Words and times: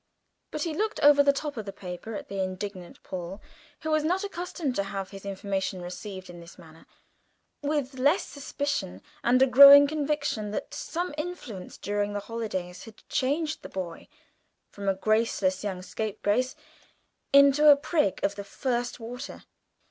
But 0.49 0.63
he 0.63 0.73
glanced 0.73 0.99
over 1.01 1.21
the 1.21 1.31
top 1.31 1.57
of 1.57 1.65
the 1.67 1.71
paper 1.71 2.15
at 2.15 2.27
the 2.27 2.39
indignant 2.41 3.03
Paul, 3.03 3.39
who 3.81 3.91
was 3.91 4.03
not 4.03 4.23
accustomed 4.23 4.75
to 4.77 4.83
have 4.89 5.11
his 5.11 5.27
information 5.27 5.79
received 5.83 6.27
in 6.27 6.39
this 6.39 6.57
manner, 6.57 6.87
with 7.61 7.99
less 7.99 8.25
suspicion 8.25 9.03
and 9.23 9.39
a 9.43 9.45
growing 9.45 9.85
conviction 9.85 10.49
that 10.49 10.73
some 10.73 11.13
influence 11.19 11.77
during 11.77 12.13
the 12.13 12.19
holidays 12.21 12.85
had 12.85 13.07
changed 13.09 13.61
the 13.61 13.69
boy 13.69 14.07
from 14.71 14.89
a 14.89 14.95
graceless 14.95 15.63
young 15.63 15.83
scapegrace 15.83 16.55
into 17.31 17.69
a 17.69 17.75
prig 17.77 18.19
of 18.23 18.33
the 18.33 18.43
first 18.43 18.99
water. 18.99 19.43